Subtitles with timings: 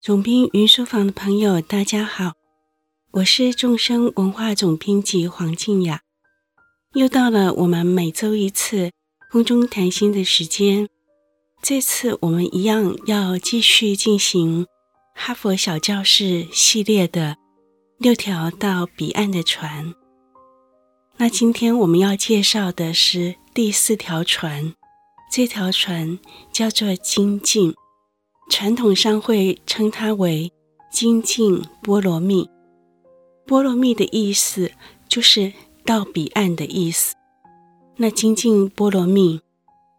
[0.00, 2.34] 总编云书房的朋友，大家好，
[3.10, 6.02] 我是众生文化总编辑黄静雅。
[6.94, 8.92] 又到了我们每周一次
[9.32, 10.88] 空中谈心的时间。
[11.60, 14.66] 这次我们一样要继续进行
[15.16, 17.36] 哈佛小教室系列的
[17.98, 19.92] 六条到彼岸的船。
[21.16, 24.74] 那今天我们要介绍的是第四条船，
[25.32, 26.20] 这条船
[26.52, 27.74] 叫做精进。
[28.48, 30.50] 传统上会称它为
[30.90, 32.48] 精进波罗蜜，
[33.46, 34.70] 波罗蜜的意思
[35.08, 35.52] 就是
[35.84, 37.14] 到彼岸的意思。
[37.96, 39.40] 那精进波罗蜜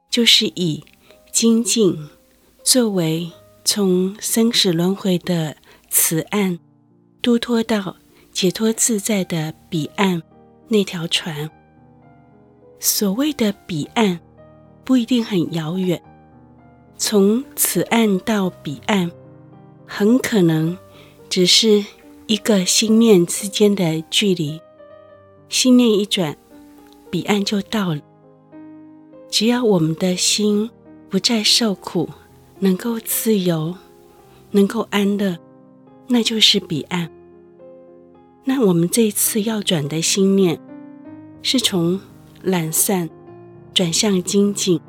[0.09, 0.83] 就是以
[1.31, 2.09] 精进
[2.63, 3.31] 作为
[3.63, 5.55] 从生死轮回的
[5.89, 6.57] 此岸
[7.21, 7.97] 渡脱到
[8.31, 10.21] 解脱自在的彼岸
[10.67, 11.49] 那条船。
[12.79, 14.19] 所谓的彼岸
[14.83, 16.01] 不一定很遥远。
[17.01, 19.09] 从此岸到彼岸，
[19.87, 20.77] 很可能
[21.29, 21.85] 只是
[22.27, 24.59] 一个心念之间的距离。
[25.47, 26.37] 心念一转，
[27.09, 28.01] 彼岸就到了。
[29.29, 30.69] 只要我们的心
[31.07, 32.09] 不再受苦，
[32.59, 33.73] 能够自由，
[34.51, 35.37] 能够安乐，
[36.07, 37.09] 那就是彼岸。
[38.43, 40.59] 那我们这次要转的心念，
[41.41, 42.01] 是从
[42.43, 43.09] 懒散
[43.73, 44.81] 转向精进。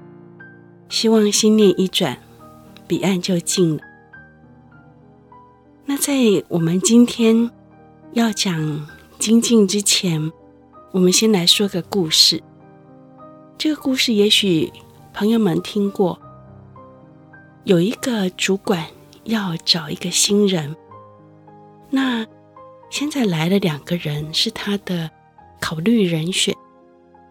[0.91, 2.19] 希望心念一转，
[2.89, 3.83] 彼岸就近了。
[5.87, 6.13] 那在
[6.49, 7.49] 我们今天
[8.13, 10.33] 要讲精进之前，
[10.91, 12.43] 我们先来说个故事。
[13.57, 14.73] 这个故事也许
[15.15, 16.21] 朋友们听过。
[17.63, 18.85] 有一个主管
[19.25, 20.75] 要找一个新人，
[21.89, 22.27] 那
[22.91, 25.09] 现在来了两个人，是他的
[25.61, 26.53] 考虑人选，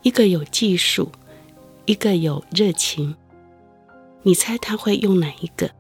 [0.02, 1.12] 一个有技术，
[1.86, 3.14] 一个有热情。
[4.24, 5.72] 你猜他会用哪一个？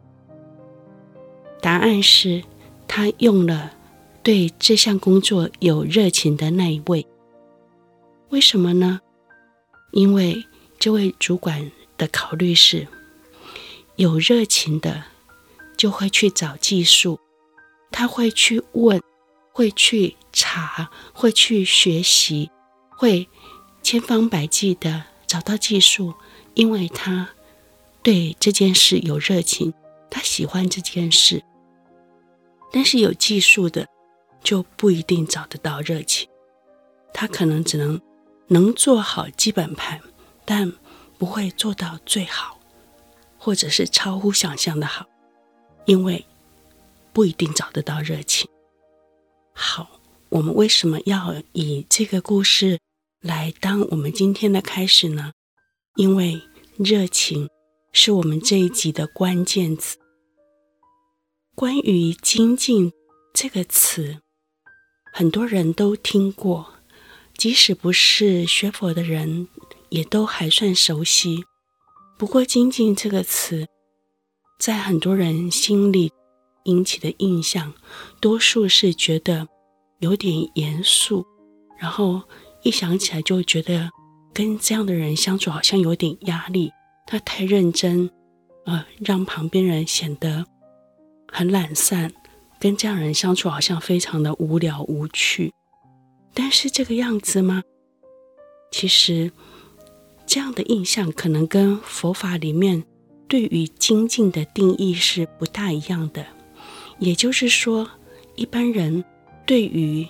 [1.61, 2.43] 答案是，
[2.87, 3.73] 他用了
[4.23, 7.05] 对这项工作有热情的那一位。
[8.29, 9.01] 为什么呢？
[9.91, 10.45] 因为
[10.79, 12.87] 这位主管的考虑是，
[13.97, 15.03] 有热情的
[15.75, 17.19] 就会去找技术，
[17.91, 19.01] 他会去问，
[19.51, 22.49] 会去查，会去学习，
[22.89, 23.27] 会
[23.83, 26.13] 千方百计的找到技术，
[26.53, 27.29] 因为他。
[28.01, 29.73] 对这件事有热情，
[30.09, 31.43] 他喜欢这件事，
[32.71, 33.85] 但是有技术的
[34.41, 36.27] 就不一定找得到热情，
[37.13, 37.99] 他可能只能
[38.47, 39.99] 能做好基本盘，
[40.45, 40.71] 但
[41.17, 42.57] 不会做到最好，
[43.37, 45.05] 或者是超乎想象的好，
[45.85, 46.25] 因为
[47.11, 48.49] 不一定找得到热情。
[49.53, 49.99] 好，
[50.29, 52.79] 我们为什么要以这个故事
[53.19, 55.33] 来当我们今天的开始呢？
[55.97, 56.41] 因为
[56.77, 57.49] 热情。
[57.91, 59.97] 是我们这一集的关键词。
[61.55, 62.93] 关于“精进”
[63.33, 64.19] 这个词，
[65.11, 66.73] 很多人都听过，
[67.35, 69.47] 即使不是学佛的人，
[69.89, 71.43] 也都还算熟悉。
[72.17, 73.67] 不过，“精进”这个词，
[74.59, 76.11] 在很多人心里
[76.65, 77.73] 引起的印象，
[78.21, 79.47] 多数是觉得
[79.99, 81.25] 有点严肃，
[81.77, 82.21] 然后
[82.63, 83.89] 一想起来就觉得
[84.33, 86.71] 跟这样的人相处好像有点压力。
[87.11, 88.11] 他太认真，
[88.65, 90.45] 呃，让旁边人显得
[91.27, 92.13] 很懒散，
[92.59, 95.51] 跟这样人相处好像非常的无聊无趣。
[96.35, 97.63] 但是这个样子吗？
[98.71, 99.31] 其实
[100.27, 102.83] 这样的印象可能跟佛法里面
[103.27, 106.23] 对于精进的定义是不大一样的。
[106.99, 107.89] 也就是说，
[108.35, 109.03] 一般人
[109.47, 110.07] 对于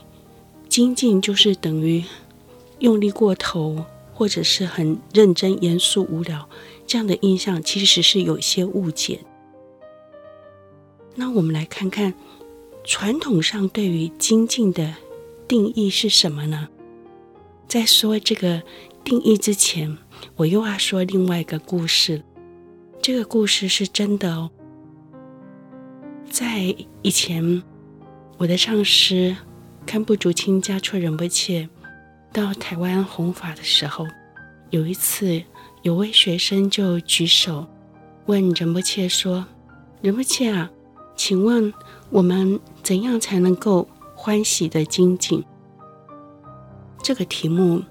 [0.68, 2.04] 精进就是等于
[2.80, 6.50] 用力过头，或者是很认真、严肃、无聊。
[6.90, 9.20] 这样的印象其实是有一些误解。
[11.14, 12.16] 那我们来看看
[12.84, 14.96] 传统上对于精进的
[15.48, 16.68] 定义是什么呢？
[17.68, 18.64] 在说这个
[19.04, 20.00] 定义之前，
[20.36, 22.24] 我又要说另外一个故事。
[23.00, 24.50] 这个故事是真的哦。
[26.28, 27.62] 在以前，
[28.40, 29.38] 我的上师
[29.86, 31.70] 堪布竹清家措仁波切
[32.34, 34.08] 到台湾弘法的时候，
[34.72, 35.44] 有一次。
[35.82, 37.66] 有位学生就举手
[38.26, 39.46] 问仁波切说
[40.02, 40.70] ：“仁波切啊，
[41.16, 41.74] 请问
[42.10, 45.44] 我们怎样才能够欢喜的精进？”
[47.02, 47.82] 这个题目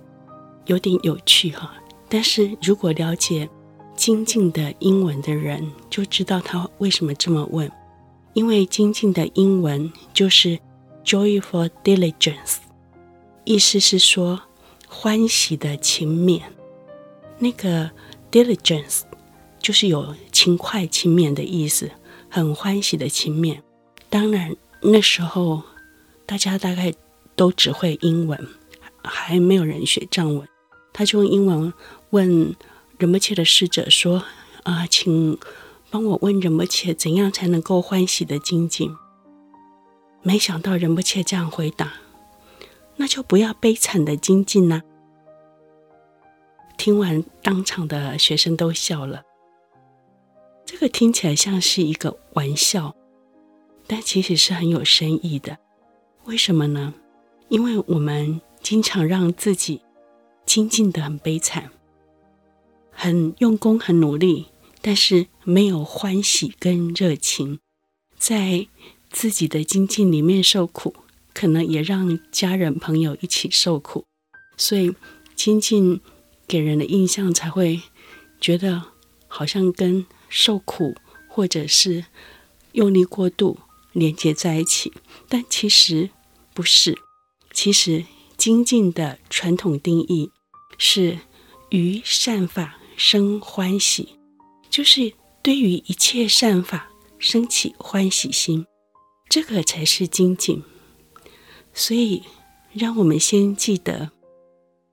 [0.67, 1.73] 有点有趣哈，
[2.11, 3.49] 但是如果了解
[3.97, 7.71] 精进的英文的人就知道他为什么这么问，
[8.35, 10.59] 因为精进的英文就是
[11.05, 12.59] joyful diligence，
[13.45, 14.39] 意思是说
[14.87, 16.43] 欢喜的勤勉。
[17.39, 17.91] 那个
[18.31, 19.03] diligence
[19.61, 21.91] 就是有勤快、勤勉的意思，
[22.29, 23.61] 很欢喜的勤勉。
[24.11, 25.63] 当然那时候
[26.27, 26.93] 大家大概
[27.37, 28.49] 都只会英文，
[29.03, 30.49] 还没有人学藏文。
[30.93, 31.73] 他就用英文
[32.11, 32.57] 问
[32.99, 34.25] 仁波切的侍者说
[34.65, 35.39] ：“啊，请
[35.91, 38.91] 帮我问仁波切，怎样才能够欢喜的精进？”
[40.23, 41.93] 没想到仁波切这样回答
[42.97, 44.83] ：“那就不要悲惨的精进呐。”
[46.79, 49.25] 听完，当场的学生都笑了。
[50.65, 52.95] 这个听起来像是一个玩笑，
[53.89, 55.59] 但其实是很有深意的。
[56.25, 56.95] 为什么呢？
[57.49, 59.83] 因为我们经常让自己
[60.47, 61.71] 精进得很悲惨，
[62.93, 64.47] 很用功、很努力，
[64.81, 67.59] 但是没有欢喜跟热情，
[68.17, 68.69] 在
[69.11, 70.95] 自己的精进里面受苦，
[71.35, 74.05] 可能也让家人朋友一起受苦，
[74.57, 74.95] 所以
[75.35, 76.01] 精进
[76.49, 77.83] 给人的印象才会
[78.41, 78.83] 觉得
[79.29, 80.97] 好像跟受苦
[81.29, 82.07] 或者是
[82.73, 83.59] 用力过度
[83.93, 84.93] 连接在一起，
[85.29, 86.11] 但其实
[86.55, 86.99] 不是。
[87.53, 88.05] 其实
[88.37, 90.31] 精进的传统定义
[90.79, 91.19] 是
[91.71, 94.17] 于善法生欢喜，
[94.71, 95.13] 就是
[95.43, 98.65] 对于一切善法生起欢喜心。
[99.29, 100.63] 这个才是精进，
[101.75, 102.23] 所以
[102.73, 104.11] 让我们先记得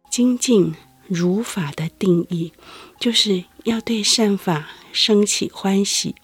[0.10, 0.74] 精进
[1.08, 2.52] 如法的定义，
[3.00, 6.16] 就是要对善法生起欢喜，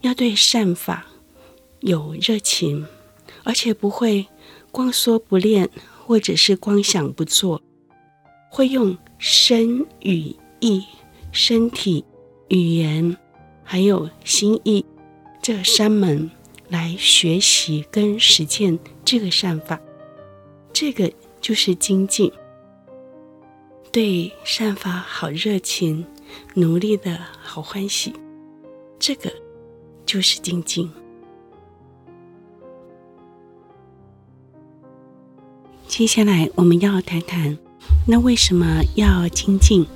[0.00, 1.06] 要对善法
[1.80, 2.86] 有热情，
[3.44, 4.26] 而且不会
[4.70, 5.68] 光说不练，
[6.06, 7.62] 或者是光想不做，
[8.50, 10.84] 会用身语意、
[11.30, 12.04] 身体、
[12.48, 13.16] 语言，
[13.62, 14.84] 还有心意
[15.42, 16.30] 这三门。
[16.68, 19.78] 来学习跟实践这个善法，
[20.72, 22.32] 这个就是精进。
[23.92, 26.06] 对善法好热情，
[26.54, 28.14] 努力的好欢喜，
[28.98, 29.30] 这个
[30.06, 30.90] 就是精进。
[35.86, 37.58] 接下来我们要谈谈，
[38.08, 39.86] 那为什么要精进？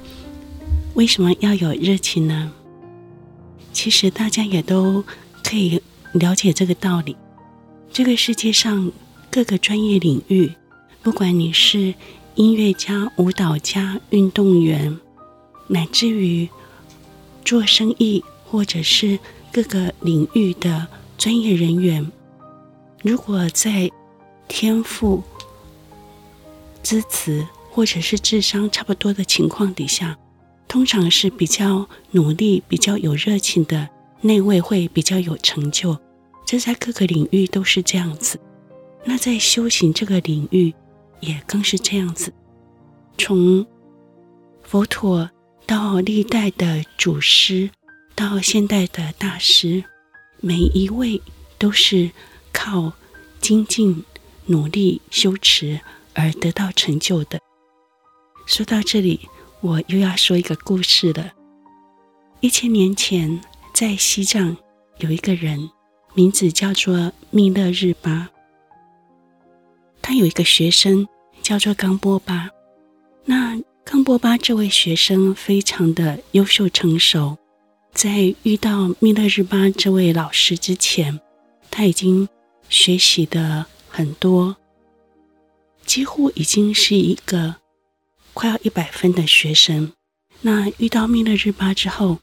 [0.93, 2.53] 为什么要有热情呢？
[3.73, 5.03] 其实大家也都
[5.43, 5.83] 可以。
[6.13, 7.15] 了解这个道理，
[7.93, 8.91] 这个世界上
[9.31, 10.51] 各个专业领域，
[11.03, 11.95] 不管你是
[12.37, 14.99] 音乐家、舞蹈家、运动员，
[15.69, 16.47] 乃至于
[17.43, 19.19] 做生意或者是
[19.51, 20.87] 各个领域的
[21.17, 22.13] 专业人员，
[23.03, 23.91] 如果在
[24.49, 25.23] 天赋、
[26.83, 30.19] 资质或者是智商差不多的情况底下，
[30.69, 33.89] 通常是比较努力、比较有热情的
[34.21, 35.99] 那位会比较有成就。
[36.45, 38.39] 这在各个领域都是这样子，
[39.07, 40.75] 那在修行这个领域
[41.21, 42.33] 也更是这样子。
[43.19, 43.67] 从
[44.63, 45.31] 佛陀
[45.67, 47.71] 到历代的祖师，
[48.15, 49.85] 到现代的大师，
[50.41, 51.21] 每一位
[51.59, 52.11] 都是
[52.53, 52.93] 靠
[53.41, 54.05] 精进、
[54.47, 55.81] 努力、修持
[56.15, 57.41] 而得到成就的。
[58.47, 59.29] 说到这里，
[59.61, 61.33] 我又要说一个故事了。
[62.41, 63.41] 一千年前，
[63.73, 64.57] 在西藏
[64.99, 65.71] 有一个人。
[66.15, 68.31] 名字叫做密勒日巴，
[70.07, 71.05] 他有一个学生
[71.43, 72.49] 叫做冈波巴。
[73.25, 77.37] 那冈波巴这位学生非常的优秀成熟，
[77.93, 81.19] 在遇到密勒日巴这位老师之前，
[81.73, 82.29] 他已经
[82.69, 84.57] 学习的很多，
[85.85, 87.57] 几乎已经是一个
[88.33, 89.93] 快要一百分的学生。
[90.43, 92.21] 那遇到密勒日巴之后，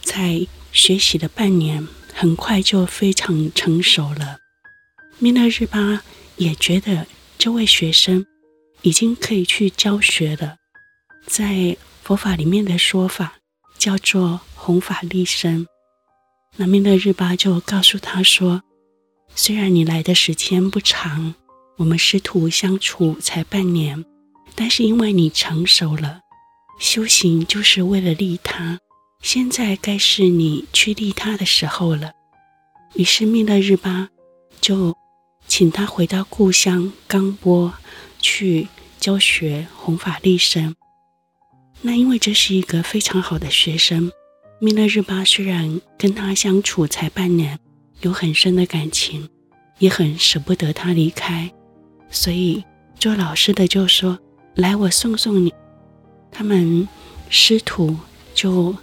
[0.00, 1.88] 才学习了半年。
[2.14, 4.38] 很快就非常成熟了。
[5.18, 6.02] 密勒日巴
[6.36, 7.06] 也觉得
[7.46, 8.26] 这位学生
[8.82, 10.56] 已经可以去教学了。
[11.28, 13.34] 在佛法里面的说法
[13.78, 15.64] 叫做弘法利生。
[16.56, 18.64] 那密勒日巴就告诉他说
[19.36, 21.36] ：“虽然你来的时间不长，
[21.76, 24.04] 我们师徒相处才半年，
[24.56, 26.22] 但是因为你成熟了，
[26.80, 28.80] 修行就是为了利他。”
[29.22, 32.10] 现在该是你去利他的时候了。
[32.94, 34.08] 于是密勒日巴
[34.60, 34.96] 就
[35.46, 37.72] 请他回到故乡冈波
[38.18, 40.74] 去教学弘法利生。
[41.82, 44.10] 那因为这是一个非常好的学生，
[44.60, 47.58] 密勒日巴虽然跟他相处才半年，
[48.00, 49.28] 有很深的感情，
[49.78, 51.52] 也很舍不得他离开，
[52.10, 52.64] 所以
[52.98, 54.18] 做老师的就说
[54.56, 55.52] ：“来，我送送你。”
[56.32, 56.88] 他们
[57.28, 57.96] 师徒
[58.34, 58.74] 就。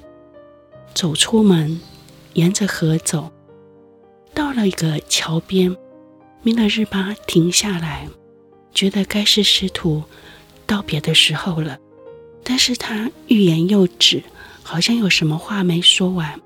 [0.96, 1.82] 走出门，
[2.34, 3.32] 沿着河走，
[4.32, 5.76] 到了一个桥边，
[6.46, 8.06] 密勒日巴停下来，
[8.74, 10.04] 觉得该是师徒
[10.66, 11.78] 道别的时候了。
[12.44, 14.22] 但是他欲言又止，
[14.62, 16.38] 好像有什么话没说完。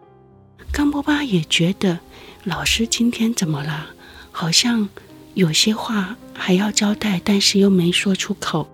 [0.71, 1.99] 冈波巴也觉得
[2.43, 3.87] 老师今天怎么了？
[4.31, 4.87] 好像
[5.33, 8.69] 有些话还要交代，但是又没说出口。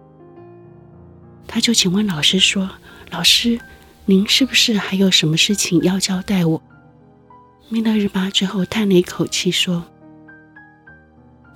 [1.47, 2.69] 他就请问老师说
[3.11, 3.57] ：“老师，
[4.05, 6.61] 您是不是还有什么事情要交代我？”
[7.69, 9.85] 弥勒日巴最后叹了一口气说：“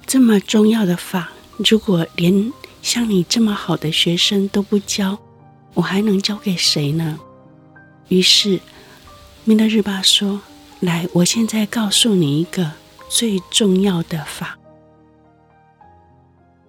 [0.07, 1.29] 这么重要的法，
[1.69, 5.19] 如果连像你这么好的学生都不教，
[5.73, 7.19] 我还能教给谁呢？”
[8.07, 8.61] 于是
[9.43, 10.39] 弥勒日巴说
[10.79, 12.71] ：“来，我现在告诉你一个
[13.09, 14.57] 最重要的法。”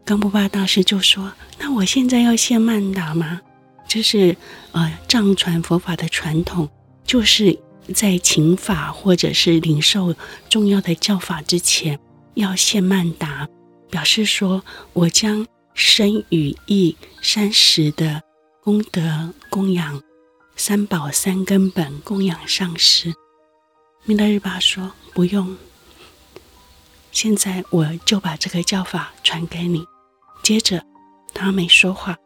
[0.04, 3.40] 冈布巴大师就说：“那我现在要献曼达吗？
[3.86, 4.36] 这是
[4.72, 6.68] 呃藏传佛法的传统，
[7.04, 7.56] 就是
[7.94, 10.12] 在请法或者是领受
[10.48, 11.98] 重要的教法之前，
[12.38, 13.48] 要献曼达，
[13.90, 18.22] 表示说我将身语意三时的
[18.62, 20.00] 功德供养
[20.54, 23.12] 三宝三根本供养上师。”
[24.06, 25.56] 弥勒日巴说：“不用，
[27.10, 29.84] 现在我就把这个教法传给你。”
[30.44, 30.82] 接着，
[31.34, 32.16] 他没说话，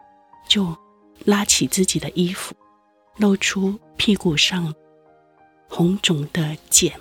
[0.46, 0.76] 就
[1.24, 2.54] 拉起自己的衣服，
[3.16, 4.74] 露出屁股上
[5.68, 6.92] 红肿的茧。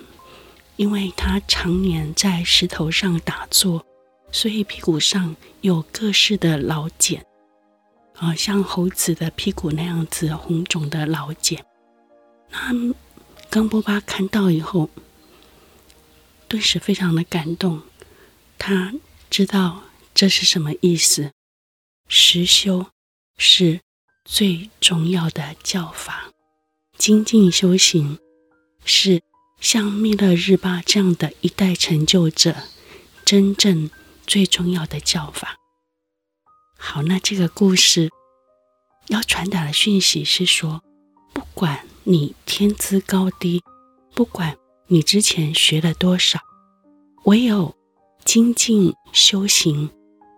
[0.76, 3.86] 因为他常年在石头上打坐，
[4.32, 7.26] 所以屁股上有各式的老茧，
[8.16, 11.64] 啊，像猴子的屁股那样子红肿的老茧。
[12.50, 12.94] 那
[13.50, 14.90] 冈波巴看到以后，
[16.48, 17.82] 顿时非常的感动，
[18.58, 18.94] 他
[19.30, 19.84] 知道。
[20.14, 21.32] 这是什么意思？
[22.10, 22.88] 实修
[23.38, 23.80] 是
[24.26, 26.30] 最重要的教法，
[26.98, 28.20] 精进修行
[28.84, 29.22] 是
[29.62, 32.56] 像弥勒日巴这样的一代成就者
[33.24, 33.90] 真正
[34.28, 35.56] 最重要的教法。
[36.78, 38.10] 好，那这个故事
[39.08, 40.82] 要传达的讯息是说，
[41.32, 43.64] 不管你天资高低，
[44.14, 46.40] 不管你之前学了多少，
[47.24, 47.74] 唯有
[48.26, 49.90] 精进修行。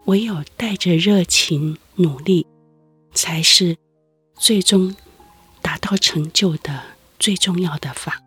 [0.06, 2.46] 唯有带着热情努力，
[3.14, 3.78] 才是
[4.36, 4.94] 最终
[5.62, 6.84] 达到成就的
[7.18, 8.22] 最重要的法。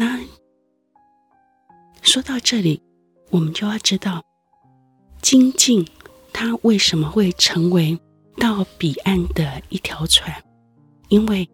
[0.00, 0.18] 那
[2.00, 2.80] 说到这里，
[3.28, 4.24] 我们就要知道，
[5.20, 5.86] 精进
[6.32, 8.00] 它为什么会成为
[8.38, 10.42] 到彼岸的一条船？
[11.10, 11.46] 因为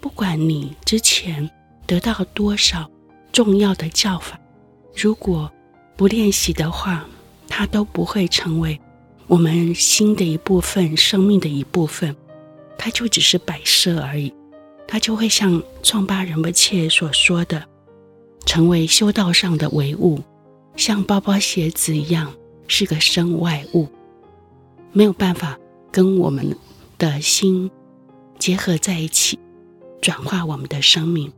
[0.00, 1.50] 不管你之前
[1.88, 2.88] 得到多少
[3.32, 4.38] 重要的教法，
[4.94, 5.50] 如果
[5.96, 7.04] 不练习的话，
[7.48, 8.80] 它都不会成为
[9.26, 12.14] 我们心的一部分，生命的一部分，
[12.78, 14.32] 它就只是摆设而已。
[14.86, 17.68] 它就会像创巴仁波切所说的，
[18.48, 20.22] 成为修道上的唯物，
[20.74, 22.32] 像包包鞋子一样，
[22.66, 23.86] 是个身外物，
[24.90, 25.58] 没有办法
[25.92, 26.56] 跟我们
[26.96, 27.70] 的心
[28.38, 29.38] 结合在一起，
[30.00, 31.30] 转化我们的生命。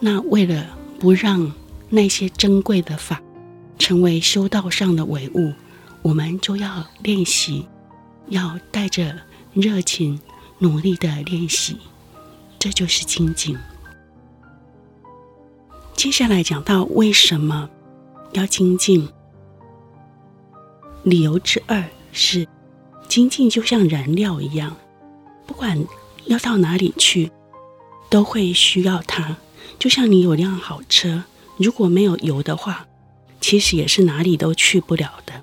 [0.00, 1.52] 那为了不让
[1.88, 3.22] 那些珍贵的法，
[3.78, 5.52] 成为修道上的唯物，
[6.02, 7.64] 我们就要练习，
[8.26, 9.20] 要带着
[9.52, 10.18] 热情、
[10.58, 11.76] 努力的练习，
[12.58, 13.56] 这就是精进。
[15.96, 17.70] 接下来讲到为什么
[18.32, 19.08] 要精进，
[21.02, 21.82] 理由之二
[22.12, 22.46] 是，
[23.08, 24.76] 精进就像燃料一样，
[25.46, 25.82] 不管
[26.26, 27.30] 要到哪里去，
[28.10, 29.36] 都会需要它。
[29.78, 31.24] 就像你有辆好车，
[31.56, 32.86] 如果没有油的话，
[33.40, 35.42] 其实也是哪里都去不了的。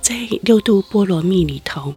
[0.00, 1.94] 在六度波罗蜜里头，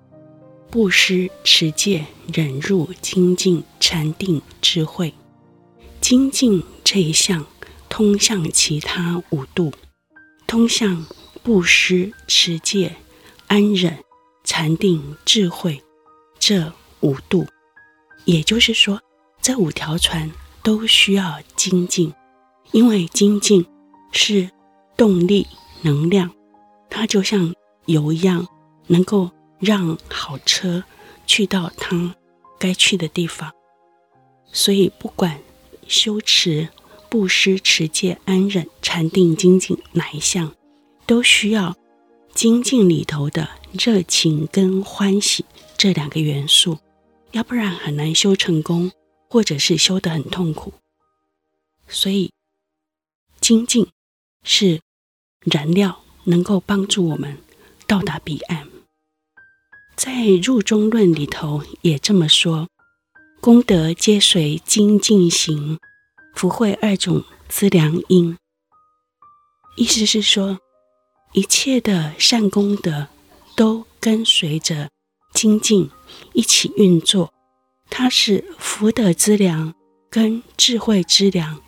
[0.70, 5.14] 布施、持戒、忍辱、精进、禅定、智慧，
[6.02, 7.46] 精进这一项
[7.90, 9.74] 通向其他五度，
[10.48, 11.06] 通向
[11.44, 12.96] 布施、持戒、
[13.48, 14.04] 安忍、
[14.44, 15.84] 禅定、智慧
[16.40, 17.48] 这五度。
[18.26, 19.02] 也就是说，
[19.42, 20.32] 这五条船
[20.64, 22.14] 都需要精进，
[22.72, 23.66] 因为精进
[24.12, 24.50] 是。
[24.98, 25.48] 动力
[25.82, 26.30] 能量，
[26.90, 27.56] 它就像
[27.86, 28.46] 油一样，
[28.88, 30.84] 能够让好车
[31.26, 32.14] 去到它
[32.60, 33.50] 该去的地方。
[34.52, 35.40] 所以，不管
[35.88, 36.68] 修持、
[37.10, 40.56] 布施、持戒、安忍、禅定、精进哪一项，
[41.06, 41.76] 都需要
[42.34, 45.44] 精进里头的热情跟欢喜
[45.78, 46.80] 这两个元素，
[47.32, 48.92] 要不然很难修成功，
[49.30, 50.74] 或者是修得很痛苦。
[51.88, 52.32] 所以，
[53.42, 53.88] 精进
[54.44, 54.80] 是。
[55.46, 57.38] 燃料能够帮助我们
[57.88, 58.68] 到达彼岸。
[59.96, 62.68] 在入中论里头也这么说：
[63.40, 65.80] 功德皆随精进行，
[66.40, 68.38] 福慧二种资粮因。
[69.76, 70.58] 意思是说，
[71.34, 73.10] 一切的善功德
[73.58, 74.90] 都跟随着
[75.34, 75.90] 精进
[76.32, 77.34] 一起运作，
[77.90, 79.74] 它是福德资粮
[80.10, 81.62] 跟智慧资粮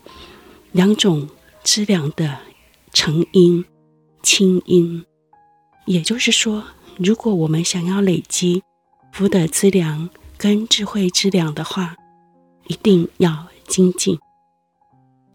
[0.71, 1.27] 两种
[1.65, 2.39] 资粮的。
[2.93, 3.65] 成因，
[4.23, 5.05] 清因。
[5.85, 6.63] 也就是说，
[6.95, 8.63] 如果我们想要累积
[9.11, 11.97] 福德资粮跟智慧资粮的话，
[12.67, 14.17] 一定要精进。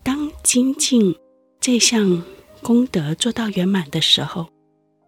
[0.06, 1.16] 当精进
[1.58, 2.22] 这项
[2.62, 4.46] 功德做到圆满的时候，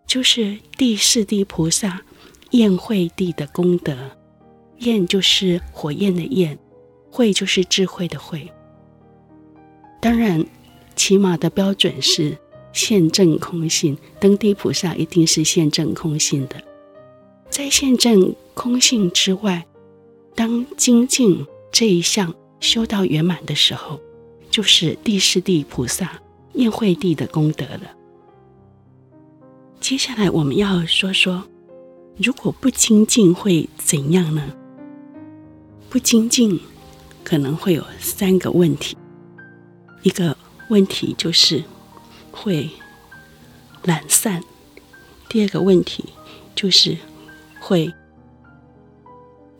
[0.08, 2.02] 就是第四地菩萨
[2.50, 3.96] 宴会地的功德。
[4.78, 6.58] 宴就是火焰的焰，
[7.12, 8.50] 会就是智慧的慧。
[10.00, 10.44] 当然，
[10.96, 12.36] 起码的标准是
[12.72, 16.60] 现证空性，登地菩萨一定是现证空性的。
[17.48, 19.64] 在现证空性之外，
[20.34, 24.00] 当精进这一项修到圆满的时候，
[24.50, 26.20] 就是第四地菩萨
[26.54, 27.82] 宴会地的功德了。
[29.80, 31.44] 接下来我们要说说，
[32.16, 34.52] 如果不精进会怎样呢？
[35.88, 36.60] 不精进
[37.24, 38.96] 可能会有三个问题。
[40.02, 40.36] 一个
[40.68, 41.62] 问题就是
[42.30, 42.68] 会
[43.84, 44.42] 懒散，
[45.28, 46.04] 第二个问题
[46.54, 46.96] 就是
[47.60, 47.92] 会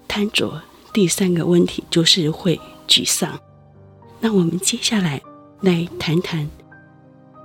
[0.07, 3.39] 贪着，第三个问题就是会沮丧。
[4.21, 5.23] 那我们接下来
[5.61, 6.49] 来谈谈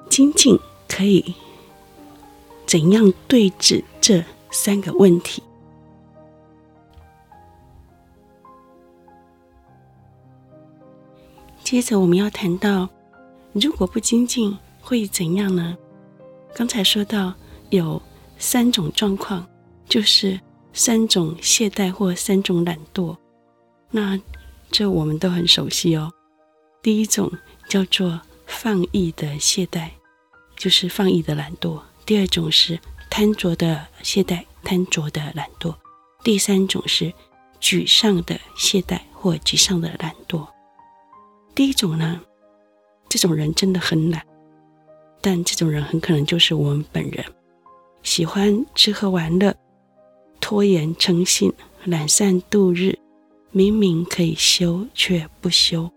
[0.10, 1.34] 精进可以
[2.66, 5.42] 怎样对治这三个问题。
[11.64, 12.90] 接着我们要谈到，
[13.54, 15.76] 如果不精进会怎样呢？
[16.54, 17.34] 刚才说到
[17.70, 18.00] 有
[18.38, 19.48] 三种状况，
[19.88, 20.40] 就是
[20.74, 23.16] 三种懈怠或三种懒惰。
[23.90, 24.20] 那
[24.70, 26.12] 这我们都很熟悉哦。
[26.84, 27.32] 第一种
[27.70, 29.90] 叫做放逸的懈怠，
[30.58, 32.78] 就是放逸的懒惰；第二种是
[33.10, 35.74] 贪着的懈怠，贪着的懒惰；
[36.26, 37.14] 第三种是
[37.62, 40.46] 沮丧的懈怠或沮丧的懒惰。
[41.56, 42.20] 第一种呢，
[43.08, 44.22] 这种人真的很懒，
[45.22, 47.24] 但这种人很可能就是我们本人，
[48.04, 49.56] 喜欢吃喝玩乐，
[50.42, 51.54] 拖延成性，
[51.86, 53.00] 懒散度日，
[53.52, 55.90] 明明可以修却不修，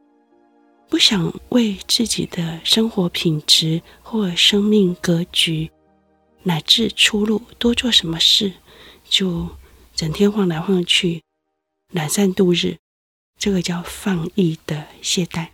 [0.88, 5.70] 不想为自己的生活品质或生命格局
[6.44, 8.52] 乃至出路多做什么事，
[9.08, 9.48] 就
[9.94, 11.22] 整天晃来晃去，
[11.92, 12.76] 懒散度日。
[13.38, 15.48] 这个叫放逸的懈怠。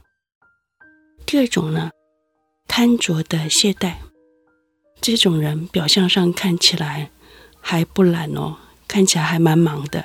[1.26, 1.90] 第二种呢，
[2.68, 3.94] 贪着的懈怠。
[5.00, 7.10] 这种人表象上看起来
[7.60, 10.04] 还不懒哦，看起来还蛮忙的，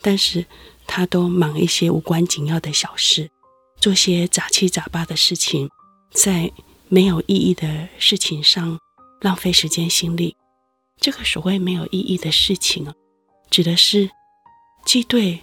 [0.00, 0.46] 但是
[0.86, 3.30] 他都忙一些无关紧要的小事，
[3.80, 5.68] 做些杂七杂八的事情，
[6.12, 6.50] 在
[6.88, 8.78] 没有意义的事情上
[9.20, 10.36] 浪费时间心力。
[11.00, 12.94] 这个所谓没有意义的事情啊，
[13.50, 14.10] 指的是
[14.84, 15.38] 既对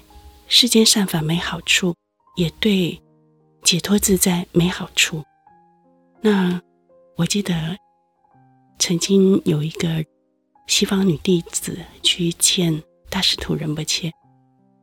[0.47, 1.95] 世间善法没好处，
[2.35, 3.01] 也对
[3.63, 5.23] 解脱自在没好处。
[6.21, 6.61] 那
[7.15, 7.77] 我记得
[8.79, 10.03] 曾经有一个
[10.67, 14.11] 西方女弟子去见大师徒仁波切，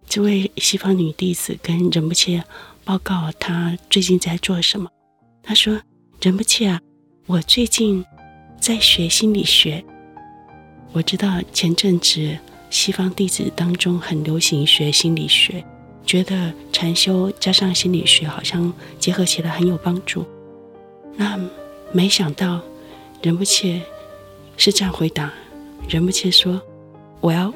[0.09, 2.43] 这位西方女弟子跟仁波切
[2.85, 4.91] 报告他最近在做什么。
[5.43, 5.81] 他说
[6.21, 6.81] ：“仁不切啊，
[7.27, 8.05] 我最近
[8.61, 9.85] 在学心理学。
[10.93, 12.39] 我知道前阵子。”
[12.73, 15.63] 西方弟子当中很流行学心理学，
[16.07, 20.25] 觉得禅修加上心理学好像结合起来很有帮助。
[21.15, 21.39] 那
[21.93, 22.63] 没想到
[23.21, 23.83] 仁不切
[24.57, 25.31] 是这样回答：
[25.87, 26.59] 仁不切说，
[27.21, 27.53] 我要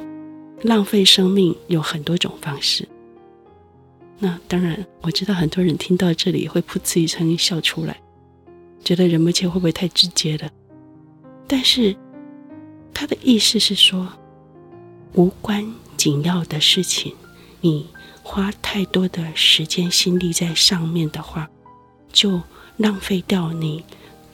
[0.61, 2.87] 浪费生命有很多种方式。
[4.19, 8.01] 那当然，我知道很多人听到这里会噗嗤一声笑出来，
[8.85, 10.51] 觉得人不切会不会太直接了？
[11.47, 11.97] 但是
[12.93, 14.13] 他的意思是说。
[15.15, 15.65] 无关
[15.97, 17.15] 紧要的事情，
[17.63, 17.87] 你
[18.23, 21.49] 花太多的时间心力在上面的话，
[22.13, 22.43] 就
[22.77, 23.83] 浪费掉你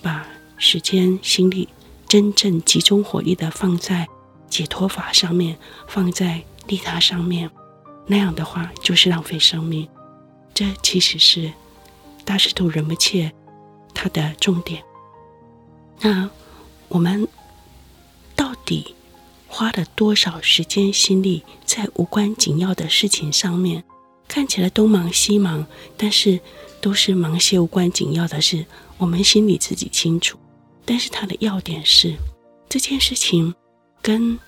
[0.00, 1.68] 把时间心力
[2.08, 4.08] 真正集中火力的放在
[4.50, 7.48] 解脱法上面，放在利他上面，
[8.06, 9.88] 那样的话就是浪费生命。
[10.54, 11.52] 这其实是
[12.24, 13.32] 大师徒仁波切
[13.94, 14.82] 他的重点。
[16.00, 16.28] 那
[16.88, 17.26] 我们
[18.34, 18.94] 到底
[19.46, 23.84] 花了多少时间心力在无关紧要的事情上面？
[24.28, 26.40] 看起来东忙西忙，但是
[26.80, 28.64] 都是忙些无关紧要的事。
[28.96, 30.38] 我们心里自己清楚。
[30.84, 32.16] 但是它的要点是：
[32.68, 33.54] 这件事情
[34.00, 34.38] 跟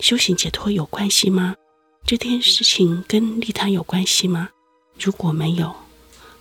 [0.00, 1.54] 修行解脱有关系吗？
[2.04, 4.50] 这件事情跟利他有关系吗？
[4.98, 5.74] 如果没有，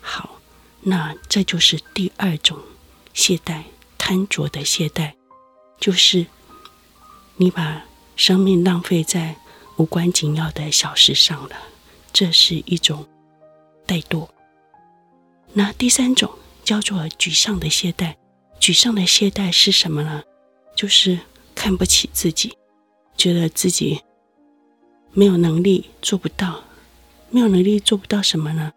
[0.02, 0.39] 好，
[0.82, 2.60] 那这就是第二种
[3.13, 3.63] 懈怠，
[3.98, 5.13] 贪着的懈怠，
[5.80, 6.26] 就是
[7.36, 7.84] 你把。
[8.15, 9.34] 生命浪费在
[9.78, 11.56] 无关紧要的小事上了，
[12.12, 13.08] 这是一种
[13.88, 14.28] 怠惰。
[15.54, 16.30] 那第三种
[16.65, 18.13] 叫做沮丧的懈怠，
[18.60, 20.22] 沮丧的懈怠是什么呢？
[20.76, 21.17] 就是
[21.56, 22.58] 看不起自己，
[23.15, 24.02] 觉得自己
[25.13, 26.63] 没有能力做不到，
[27.30, 28.72] 没有能力做不到什么呢？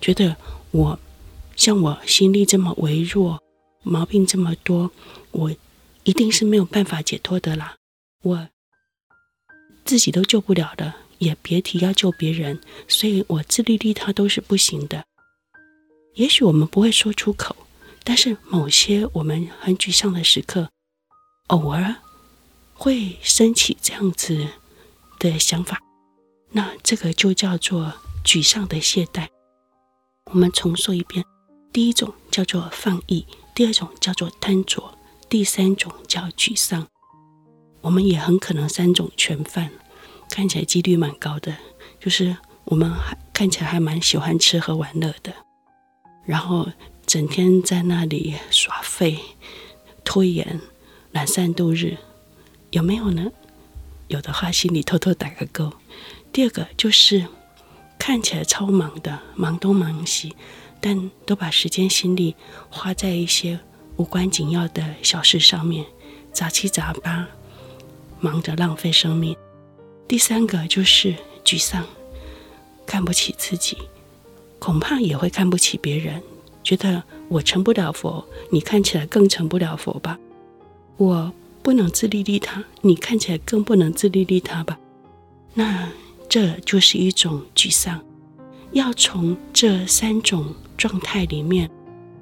[0.00, 0.36] 觉得
[0.70, 0.98] 我
[1.56, 3.42] 像我心力这么微弱，
[3.82, 4.90] 毛病这么多，
[5.32, 5.50] 我
[6.04, 7.76] 一定是没有办法解脱的啦，
[8.22, 8.48] 我
[9.84, 15.04] 自己都救不了的，也别提要救别人，所以我自利利他都是不行的。
[16.14, 17.54] 也许我们不会说出口，
[18.04, 20.70] 但是某些我们很沮丧的时刻，
[21.48, 21.96] 偶尔
[22.74, 24.48] 会升起这样子
[25.20, 25.78] 的想法，
[26.50, 27.92] 那这个就叫做
[28.24, 29.28] 沮丧的懈怠。
[30.32, 31.24] 我们重说一遍：
[31.72, 34.94] 第一种叫做放逸，第二种叫做贪着，
[35.28, 36.86] 第三种叫沮丧。
[37.82, 39.70] 我们也很可能三种全犯，
[40.30, 41.54] 看起来几率蛮高的，
[41.98, 45.32] 就是我们还看起来还蛮喜欢吃喝玩乐的。
[46.24, 46.68] 然后
[47.06, 49.18] 整天在那里耍废、
[50.02, 50.60] 拖延、
[51.12, 51.96] 懒散度日，
[52.70, 53.30] 有没有呢？
[54.10, 55.72] 有的话，心里偷偷打个勾。
[56.32, 57.24] 第二个就是
[57.96, 60.34] 看起来超忙的，忙东忙西，
[60.80, 62.34] 但都把时间心力
[62.68, 63.60] 花在一些
[63.96, 65.86] 无关紧要的小事上面，
[66.32, 67.24] 杂七杂八，
[68.18, 69.36] 忙着浪费生命。
[70.08, 71.86] 第三个就是沮丧，
[72.84, 73.78] 看不起自己。
[74.58, 76.20] 恐怕也会看不起别人，
[76.64, 80.18] 觉得我成不了佛，你看起来更成不了佛吧？
[80.96, 84.78] 我不能自利利他，你看起来更不能自利利他吧？
[85.54, 85.88] 那
[86.28, 88.00] 这就是一种沮丧。
[88.72, 91.70] 要从这三种状态里面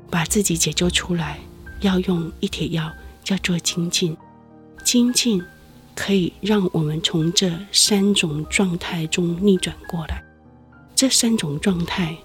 [0.08, 1.38] 把自己解救出来，
[1.80, 4.16] 要用一帖药，叫做精进。
[4.84, 5.42] 精进
[5.94, 10.22] 可以让我们从这三种状态中逆转过来。
[10.94, 12.16] 这三种状态。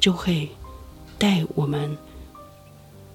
[0.00, 0.48] 就会
[1.18, 1.98] 带我们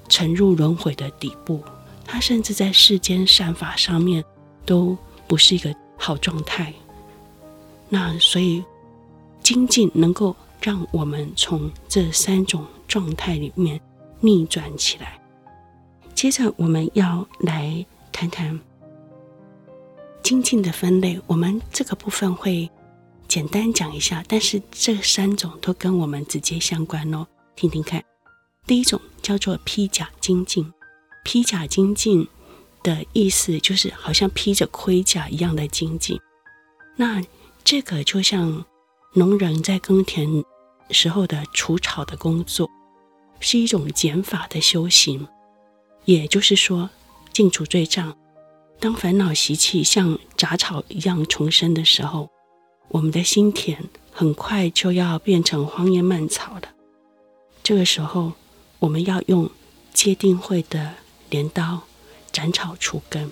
[0.10, 1.64] 沉入轮回的底部，
[2.06, 4.24] 它甚至在世间善法上面
[4.66, 6.74] 都不是一个好状态。
[7.90, 8.64] 那所以
[9.42, 13.80] 精进能够让我们从这三种状态里面
[14.20, 15.20] 逆转起来。
[16.14, 18.60] 接着我们要来谈谈
[20.22, 22.70] 精进的分类，我们这个部分会。
[23.26, 28.04] 简单讲一下，但是这三种都跟我们直接相关哦，听听看。
[28.68, 30.72] 第一种叫做披甲精进，
[31.24, 32.28] 披甲精进
[32.84, 36.20] 的意思就是好像披着盔甲一样的精进。
[36.96, 37.24] 那
[37.64, 38.66] 这个就像
[39.14, 40.44] 农人在耕田
[40.92, 42.70] 时候的除草的工作，
[43.40, 45.28] 是一种减法的修行。
[46.06, 46.90] 也就是说，
[47.32, 48.16] 净除罪障。
[48.80, 52.30] 当烦恼习气像杂草一样丛生的时候。
[52.90, 56.70] 我们的心田很快就要变成荒烟蔓草了。
[57.64, 58.34] 这个时候，
[58.78, 59.50] 我们要用
[59.94, 60.94] 戒定慧的
[61.34, 61.82] 镰刀
[62.32, 63.32] 斩草除根。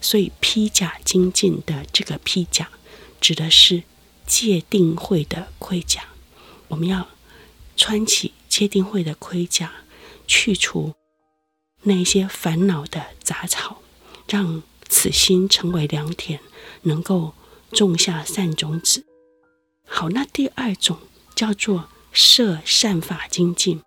[0.00, 2.70] 所以，披甲精进的这个披甲，
[3.20, 3.82] 指的是
[4.24, 6.04] 戒定慧的盔甲。
[6.68, 7.08] 我们要
[7.76, 9.72] 穿起戒定慧的盔甲，
[10.28, 10.94] 去除
[11.82, 13.82] 那些烦恼的杂草，
[14.28, 16.38] 让此心成为良田，
[16.82, 17.34] 能够。
[17.74, 19.06] 种下善种子。
[19.86, 20.98] 好，那第二种
[21.34, 23.80] 叫做摄善法精进。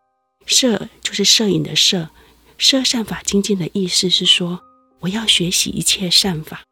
[0.47, 2.09] 摄就是摄影的摄，
[2.57, 4.61] 设善法精进的意思是说，
[4.99, 6.63] 我要学习一切善法。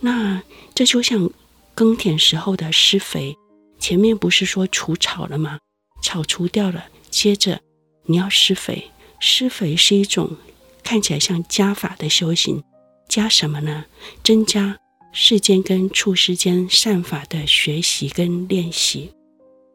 [0.00, 0.42] 那
[0.74, 1.30] 这就像
[1.74, 3.36] 耕田时候的施肥，
[3.78, 5.58] 前面不是说除草了吗？
[6.02, 7.60] 草除掉了，接着
[8.06, 8.90] 你要施肥。
[9.20, 10.36] 施肥是一种
[10.82, 12.64] 看起来像加法的修行，
[13.08, 13.84] 加什么呢？
[14.24, 14.78] 增加。
[15.14, 19.12] 世间跟处世间善法的学习跟练习，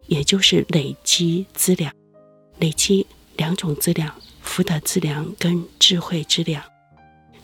[0.07, 1.93] 也就是累积资粮，
[2.57, 3.05] 累积
[3.35, 4.11] 两种资粮：
[4.47, 6.63] 福德资粮跟智慧资粮。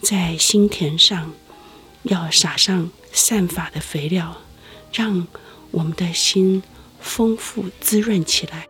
[0.02, 1.32] 在心田上
[2.04, 4.42] 要撒上善法的肥料，
[4.92, 5.28] 让
[5.70, 6.64] 我们的心
[7.00, 8.68] 丰富滋润起来，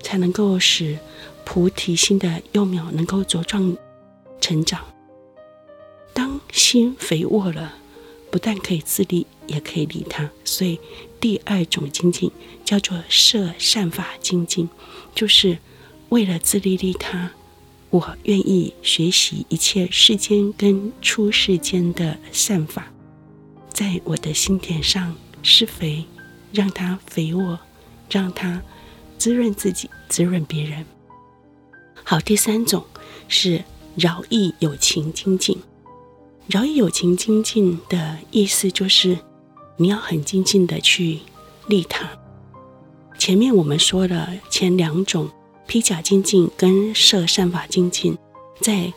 [0.00, 0.98] 才能够使
[1.44, 3.76] 菩提心的幼苗能够茁壮
[4.40, 4.84] 成长。
[6.12, 7.78] 当心肥沃了。
[8.28, 10.28] 不但可以自利，也可以利他。
[10.44, 10.78] 所以
[11.18, 12.30] 第二种精进
[12.64, 14.68] 叫做摄善法精进，
[15.14, 15.56] 就是
[16.10, 17.30] 为了自利利他，
[17.96, 22.92] 我愿意学习一切世间跟出世间的善法，
[23.72, 26.04] 在我的心田上施肥，
[26.52, 27.58] 让它肥沃，
[28.10, 28.60] 让它
[29.16, 30.84] 滋润自己，滋润别人。
[32.04, 32.84] 好，第三种
[33.28, 35.58] 是饶益有情精进。
[36.48, 39.16] 饶益有情精进的意思就是，
[39.78, 41.20] 你要很精进的去
[41.66, 42.06] 利他。
[43.18, 45.30] 前面我们说了前两种
[45.66, 48.16] 披甲精进跟设善法精进，
[48.60, 48.92] 在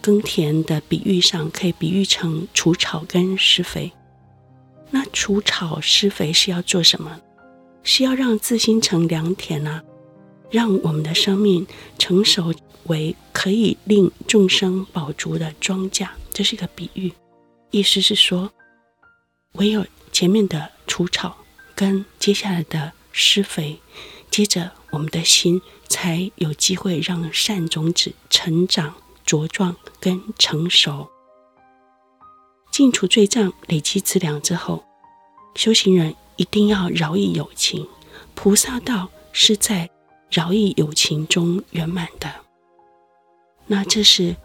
[0.00, 3.92] 耕田的比喻上，可以比喻成除草跟施肥。
[4.90, 7.20] 那除草施肥是要做什么？
[7.82, 9.82] 是要让自心成良田啊，
[10.50, 11.66] 让我们的生命
[11.98, 12.52] 成熟
[12.84, 16.08] 为可以令众生饱足的庄稼。
[16.32, 17.12] 这是一个比喻，
[17.70, 18.50] 意思是说，
[19.52, 21.36] 唯有前面的除草
[21.74, 23.80] 跟接下来的施肥，
[24.30, 28.94] 接着我们的心才有机会让善种子成长
[29.26, 31.08] 茁壮跟成熟。
[32.70, 34.84] 净除罪障，累积资粮之后，
[35.54, 37.88] 修行人一定要饶益有情。
[38.34, 39.88] 菩萨道是在
[40.30, 42.30] 饶益有情中圆满的。
[43.66, 44.36] 那这是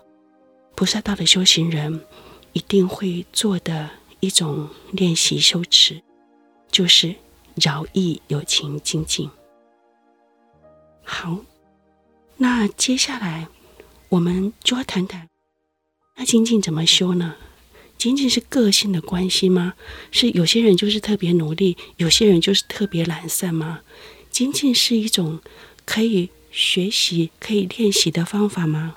[0.75, 2.05] 菩萨道的修行人
[2.53, 6.01] 一定会做的一种练习修持，
[6.71, 7.13] 就是
[7.55, 9.29] 饶益有情精进。
[11.13, 11.37] 好，
[12.37, 13.49] 那接下来
[14.07, 15.27] 我们就要谈谈，
[16.15, 17.35] 那精进怎么修呢？
[17.97, 19.73] 仅仅是个性的关系吗？
[20.09, 23.81] 是有些人就是特别努力，有些人就是特别懒散吗？
[24.31, 25.41] 精进是一种
[25.85, 28.95] 可以学习、可以练习的方法吗？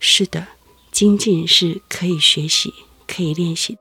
[0.00, 0.48] 是的，
[0.90, 2.74] 精进是可以学习、
[3.06, 3.78] 可以练习。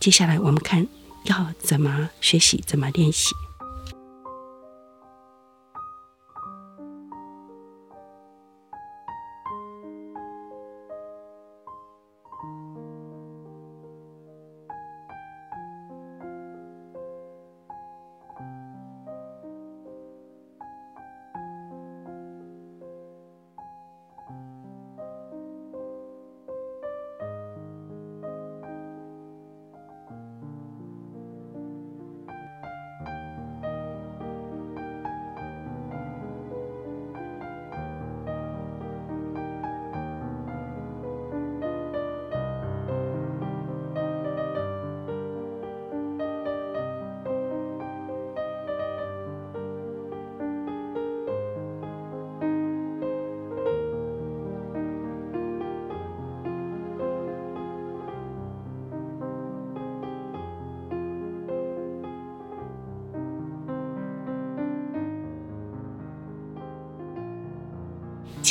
[0.00, 0.86] 接下来我们看
[1.26, 3.30] 要怎么学习、怎么练习。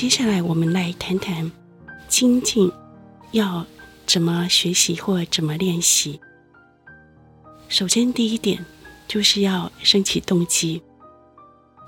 [0.01, 1.51] 接下来，我们来谈谈
[2.07, 2.71] 精进
[3.33, 3.63] 要
[4.07, 6.19] 怎么学习或怎么练习。
[7.69, 8.65] 首先，第一点
[9.07, 10.81] 就是要升起动机。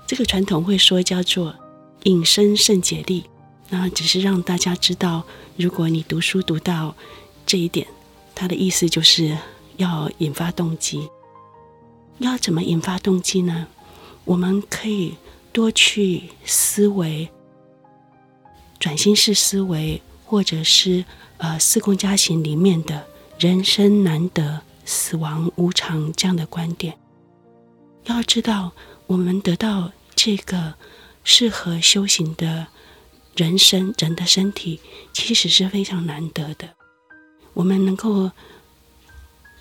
[0.06, 1.56] 这个传统会说叫做
[2.06, 3.24] “引生圣解力”，
[3.68, 5.24] 那只是让大家知道，
[5.56, 6.94] 如果你读书读到
[7.44, 7.84] 这一点，
[8.32, 9.36] 它的意思就是
[9.76, 11.08] 要引发动机。
[12.18, 13.66] 要怎么引发动机呢？
[14.24, 15.16] 我们可以
[15.52, 17.28] 多去思维。
[18.84, 21.06] 转心式思维，或者是
[21.38, 23.06] 呃四空家行里面的
[23.38, 26.94] 人生难得、死亡无常这样的观点。
[28.04, 28.72] 要知道，
[29.06, 30.74] 我们得到这个
[31.24, 32.66] 适合修行的
[33.34, 34.78] 人生，人的身体
[35.14, 36.68] 其实是非常难得的。
[37.54, 38.30] 我们能够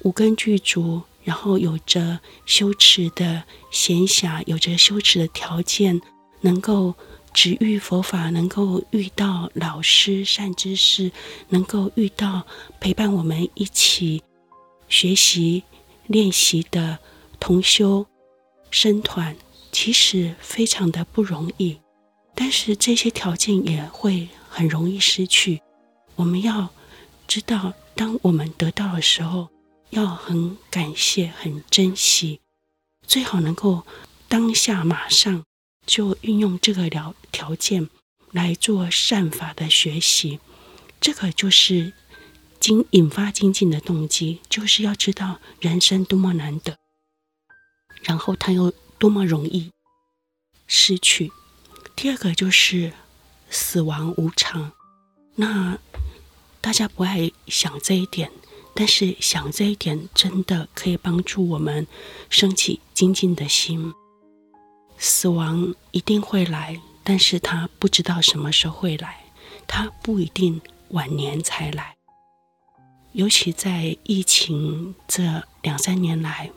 [0.02, 6.02] 五根具足，然后有着修持的闲暇，有着修持的条件，
[6.42, 6.94] 能够。
[7.34, 11.12] 只遇佛法，能够遇到老师善知识，
[11.50, 12.46] 能够遇到
[12.80, 14.22] 陪伴我们一起
[14.88, 15.64] 学习
[16.06, 17.00] 练习的
[17.40, 18.06] 同修
[18.70, 19.36] 生团，
[19.72, 21.80] 其实非常的不容易。
[22.36, 25.62] 但是这些条件也会很容易失去。
[26.16, 26.70] 我们要
[27.28, 29.50] 知道，当我们得到的时候，
[29.90, 32.40] 要很感谢、很珍惜，
[33.06, 33.84] 最好能够
[34.28, 35.44] 当下马上。
[35.86, 37.90] 就运用这个条条件
[38.32, 40.40] 来做善法的学习，
[41.00, 41.94] 这个就是
[42.60, 46.78] 经引发精进的动机，就是要知道人生多么难得，
[48.04, 49.72] 然后它又多么容易
[50.68, 51.32] 失去。
[51.96, 52.94] 第二个就是
[53.50, 54.72] 死亡无常，
[55.36, 55.78] 那
[56.62, 58.32] 大家不爱想这一点，
[58.74, 61.86] 但是想这一点真的可以帮助我们
[62.30, 63.94] 升起精进的心。
[65.06, 69.26] 死亡一定会来，但是他不知道什么时候会来，
[69.68, 70.62] 他不一定
[70.92, 71.98] 晚年才来。
[73.12, 76.52] 尤其在疫情这两三年来，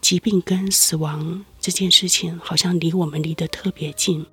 [0.00, 4.26] 疾病跟死亡这件事情好像离我们离得特别近。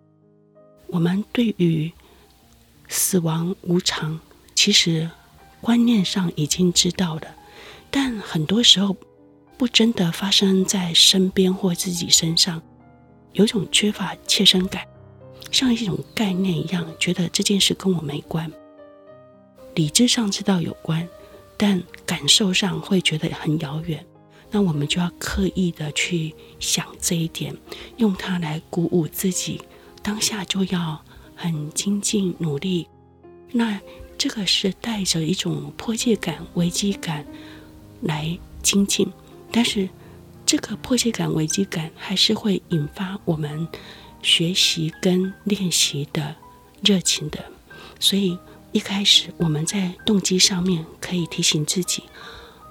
[0.88, 1.92] 我们对于
[2.88, 4.20] 死亡无常，
[4.56, 5.12] 其实
[5.62, 7.36] 观念上已经知道了，
[7.92, 8.98] 但很多时候
[9.56, 12.60] 不真的发生在身边或自己身上。
[13.34, 14.86] 有种缺乏切身感，
[15.52, 18.52] 像一种概念一样，觉得这件事跟我没关。
[19.76, 21.08] 理智上知道有关，
[21.56, 24.06] 但感受上会觉得很遥远。
[24.50, 27.56] 那我们就要刻意的去想这一点，
[27.98, 29.62] 用它来鼓舞自己，
[30.02, 31.00] 当下就要
[31.36, 32.88] 很精进努力。
[33.52, 33.80] 那
[34.18, 37.26] 这个是带着一种迫切感、危机感
[38.02, 39.08] 来精进，
[39.52, 39.88] 但是
[40.48, 43.68] 这个迫切感、危机感还是会引发我们
[44.24, 46.34] 学习跟练习的
[46.82, 47.44] 热情的。
[48.00, 48.40] 所以
[48.72, 52.04] 一开始我们在动机上面可以提醒自己。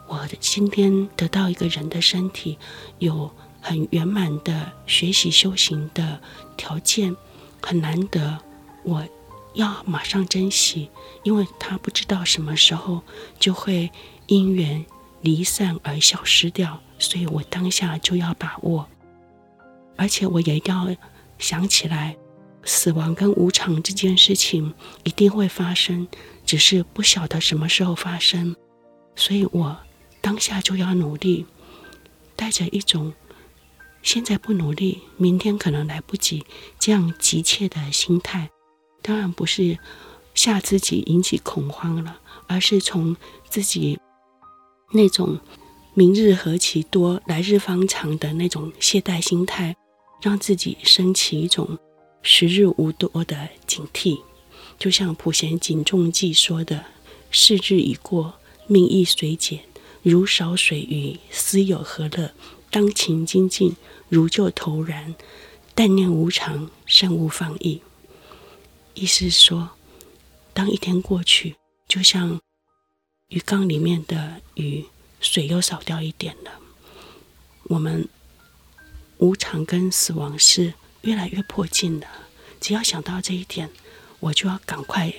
[0.08, 2.56] 我今天得到一个人的身体，
[2.98, 6.18] 有很圆满的学习修行的
[6.56, 7.14] 条件，
[7.60, 8.38] 很难得，
[8.84, 9.06] 我
[9.52, 10.88] 要马上珍惜，
[11.24, 13.02] 因为他不知道什么时候
[13.38, 13.90] 就会
[14.28, 14.86] 因缘
[15.20, 18.88] 离散而消失掉，所以我当下就要把握，
[19.96, 20.94] 而且我也要
[21.38, 22.16] 想起来，
[22.64, 26.08] 死亡跟无常这件事情一定会发生，
[26.44, 28.54] 只是不晓得什么时候发生，
[29.14, 29.76] 所以我。
[30.22, 31.46] 当下就要努力，
[32.34, 33.12] 带着一种
[34.02, 36.44] 现在不努力，明天可能来不及
[36.80, 38.50] 这样急切的心态。
[39.02, 39.78] 当然不是
[40.34, 43.16] 吓自己引起恐慌了，而是从
[43.48, 44.00] 自己
[44.90, 45.38] 那种
[45.98, 49.74] 明日何其多，来日方长的那种懈怠心态，
[50.20, 51.78] 让自己升起一种
[52.20, 54.20] 时日无多的警惕。
[54.78, 56.84] 就像普贤警众记说的
[57.32, 58.34] ：“世日已过，
[58.66, 59.60] 命亦随减。”
[60.04, 62.30] 如少水鱼，斯有何乐？
[62.70, 63.74] 当勤精进，
[64.10, 65.14] 如旧投然。
[65.74, 67.80] 但念无常，慎勿放逸。
[68.92, 69.70] 意思是说，
[70.52, 71.56] 当一天过去，
[71.88, 72.38] 就像
[73.28, 74.84] 鱼缸里面的鱼，
[75.20, 76.52] 水又少掉一点了。
[77.64, 78.08] 我们
[79.18, 82.06] 无常跟死亡是越来越迫近了。
[82.60, 83.70] 只要想到这一点，
[84.20, 85.12] 我就要赶快。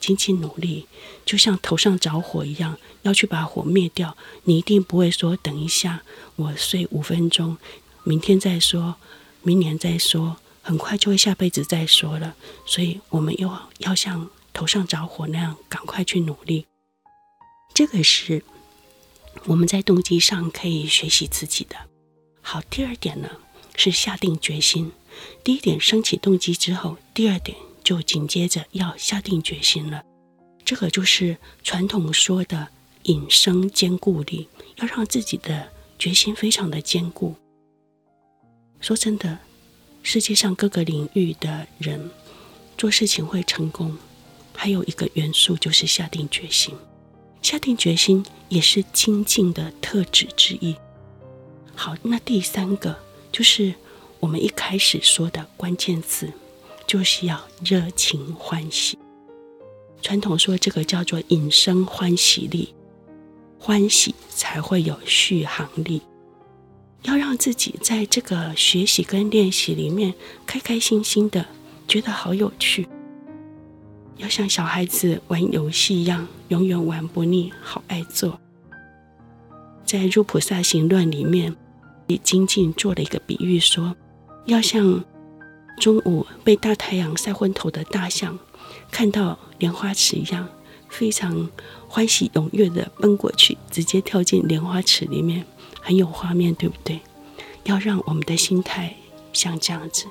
[0.00, 0.86] 精进努力，
[1.26, 4.16] 就像头上着火一样，要去把火灭掉。
[4.44, 6.02] 你一定不会说等一下，
[6.36, 7.58] 我睡五分钟，
[8.02, 8.96] 明天再说，
[9.42, 12.34] 明年再说，很快就会下辈子再说了。
[12.64, 16.64] 所以，我们又要像头上着火那样，赶快去努力。
[17.74, 18.42] 这个是
[19.44, 21.76] 我们在动机上可以学习自己的。
[22.40, 23.28] 好，第二点呢，
[23.76, 24.92] 是下定决心。
[25.42, 27.56] 第一点，升起动机之后，第二点。
[27.82, 30.04] 就紧接着要下定决心了，
[30.66, 32.68] 这个就是传统说的
[33.04, 37.34] 引生坚固力，要让自己的决心非常的坚固。
[38.80, 39.38] 说真的，
[40.02, 42.10] 世界上各个领域的人
[42.76, 43.96] 做事情会成功，
[44.54, 46.74] 还有一个元素就是下定决心。
[47.42, 50.76] 下定决心也是精进的特质之一。
[51.74, 52.96] 好，那第三个
[53.32, 53.74] 就是
[54.18, 56.32] 我们一开始说的关键词。
[56.86, 58.98] 就是要热情欢喜。
[60.02, 62.74] 传统说这个叫做引生欢喜力，
[63.60, 66.02] 欢喜才会有续航力。
[67.02, 70.12] 要让自己在这个学习跟练习里面
[70.44, 71.46] 开开心心的，
[71.86, 72.88] 觉得好有趣。
[74.20, 78.38] 要像小孩子玩游戏一样，永远玩不腻，好爱做。
[79.84, 81.56] 在《入菩萨行论》里面，
[82.06, 83.96] 李精进做了一个比喻说，说
[84.46, 85.04] 要像。
[85.78, 88.38] 中午被大太阳晒昏头的大象，
[88.90, 90.46] 看到莲花池一样，
[90.90, 91.48] 非常
[91.88, 95.46] 欢喜踊跃地奔过去，直接跳进莲花池里面，
[95.80, 97.00] 很有画面，对不对？
[97.64, 98.94] 要让我们的心态
[99.32, 100.04] 像这样子，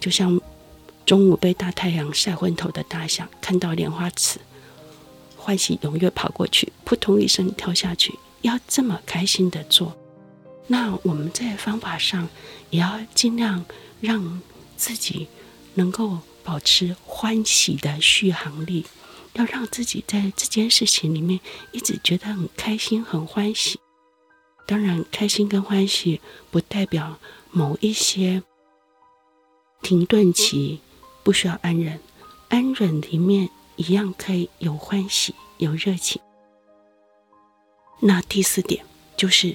[0.00, 0.37] 就像
[1.08, 4.38] 中午被大太阳晒昏头的大象，看到莲花池，
[5.38, 9.96] 欢喜踊跃跑过去，扑通一声跳下去，要这么开心地做。
[10.66, 12.28] 那我们在方法上
[12.68, 13.64] 也要尽量
[14.02, 14.42] 让。
[14.76, 15.26] 自己
[15.74, 18.86] 能够保持欢喜的续航力，
[19.32, 21.40] 要让自己在这件事情里面
[21.72, 23.80] 一直觉得很开心、很欢喜。
[24.66, 26.20] 当然，开心跟欢喜
[26.52, 27.18] 不代表
[27.50, 28.44] 某一些
[29.82, 30.80] 停顿期
[31.28, 32.00] 不需要安忍，
[32.48, 36.22] 安忍里面一样可以有欢喜、有热情。
[38.00, 38.82] 那第四点
[39.14, 39.54] 就是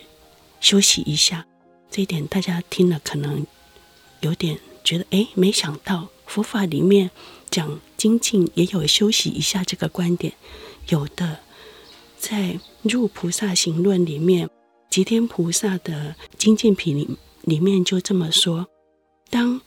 [0.62, 1.48] 休息一下，
[1.90, 3.48] 这一点大家听了可能
[4.20, 4.60] 有点。
[4.84, 7.10] 觉得哎，没想到佛法里面
[7.50, 10.32] 讲精进也有休息一下这个观点，
[10.90, 11.40] 有的
[12.20, 12.54] 在
[12.84, 14.48] 《入菩萨行论》里面，
[14.92, 18.68] 吉天菩萨的精进品里里面就这么说：
[19.32, 19.60] 当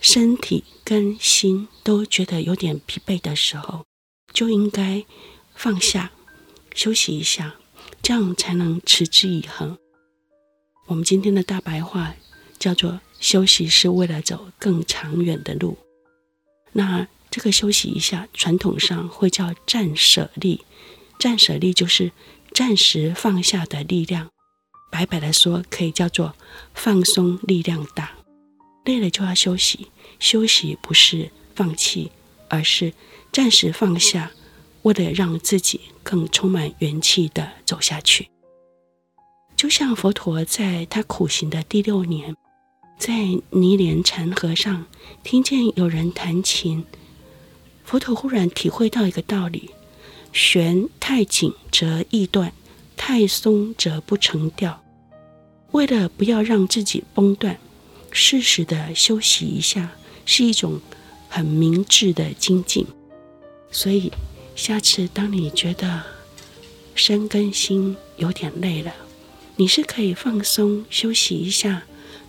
[0.00, 3.84] 身体跟心都觉得有点疲惫的时候，
[4.32, 5.04] 就应该
[5.54, 6.12] 放下，
[6.74, 7.56] 休息一下，
[8.02, 9.76] 这样才能持之以恒。
[10.86, 12.14] 我们今天的大白话
[12.58, 13.00] 叫做。
[13.20, 15.76] 休息是为了走更长远的路。
[16.70, 20.64] 那这个休息一下，传统上会叫暂舍力，
[21.18, 22.12] 暂舍力就是
[22.52, 24.28] 暂时放下的力量。
[24.88, 26.36] 白白的说，可以叫做
[26.74, 28.17] 放松力量大。
[28.88, 32.10] 累了就要休息，休息不是放弃，
[32.48, 32.94] 而是
[33.30, 34.30] 暂时放下，
[34.80, 38.30] 为了让自己更充满元气的走下去。
[39.54, 42.34] 就像佛陀在他苦行的第六年，
[42.98, 43.12] 在
[43.50, 44.86] 尼莲禅河上
[45.22, 46.82] 听见有人弹琴，
[47.84, 49.68] 佛陀忽然体会到一个道理：
[50.32, 52.54] 弦太紧则易断，
[52.96, 54.82] 太松则不成调。
[55.72, 57.58] 为了不要让自己崩断，
[58.10, 59.90] 适时的休息一下
[60.24, 60.80] 是一种
[61.28, 62.86] 很明智的精进。
[63.70, 64.12] 所以，
[64.56, 66.02] 下次当你觉得
[66.94, 68.92] 身跟心有点累了，
[69.56, 71.84] 你是可以放松休息一下，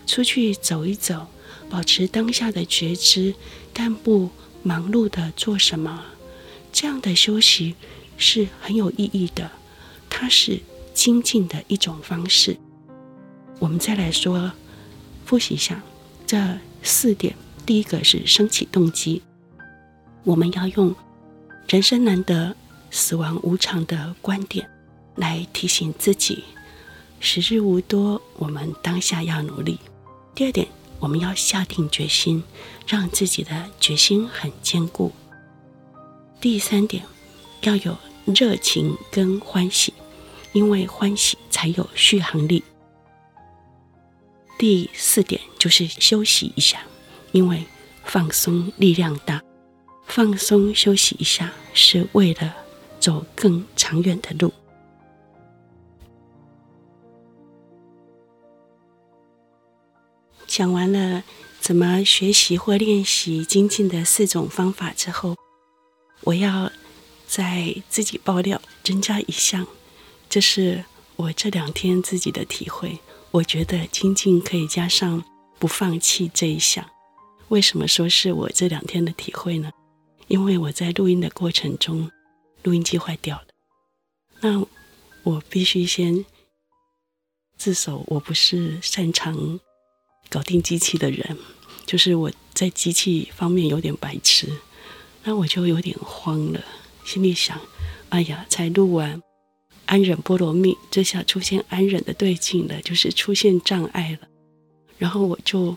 [0.06, 1.26] 出去走一走，
[1.68, 3.34] 保持当下的觉知，
[3.72, 4.30] 但不
[4.62, 6.04] 忙碌的做什么。
[6.72, 7.74] 这样的休息
[8.16, 9.50] 是很有意义的，
[10.08, 10.60] 它是
[10.92, 12.56] 精进的一种方式。
[13.58, 14.52] 我们再来说，
[15.30, 15.80] 复习一下
[16.26, 17.36] 这四点。
[17.64, 19.22] 第一个是升起动机，
[20.24, 20.92] 我们要用
[21.68, 22.56] 人生难得、
[22.90, 24.68] 死亡无常的观点
[25.14, 26.42] 来提醒自己：
[27.20, 29.78] 时日无多，我们当下要努力。
[30.34, 30.66] 第二点，
[30.98, 32.42] 我们要下定决心，
[32.88, 35.12] 让自己的决心很坚固。
[36.40, 37.04] 第三点，
[37.60, 39.94] 要有热情跟欢喜，
[40.52, 42.64] 因为欢喜才有续航力。
[44.60, 46.82] 第四点就是休息一下，
[47.32, 47.64] 因为
[48.04, 49.42] 放松力量大，
[50.04, 52.54] 放松休息一下是为了
[53.00, 54.52] 走更长远的路。
[60.46, 61.24] 讲完了
[61.58, 65.38] 怎么学习或练习精进的四种方法之后，
[66.20, 66.70] 我要
[67.26, 69.66] 再自己爆料，增加一项，
[70.28, 70.84] 这是
[71.16, 72.98] 我这两天自己的体会。
[73.32, 75.24] 我觉得精进可以加上
[75.58, 76.84] 不放弃这一项。
[77.48, 79.70] 为什么说是我这两天的体会呢？
[80.28, 82.10] 因为我在录音的过程中，
[82.62, 83.46] 录音机坏掉了。
[84.40, 84.64] 那
[85.22, 86.24] 我必须先
[87.56, 89.60] 自首，我不是擅长
[90.28, 91.36] 搞定机器的人，
[91.86, 94.48] 就是我在机器方面有点白痴。
[95.24, 96.64] 那我就有点慌了，
[97.04, 97.60] 心里想：
[98.08, 99.22] 哎呀，才录完。
[99.90, 104.28] 安忍波罗蜜，这下出现安忍的对境了，就是出现障碍了。
[104.98, 105.76] 然后我就